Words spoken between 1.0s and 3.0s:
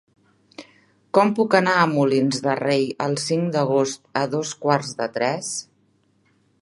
Com puc anar a Molins de Rei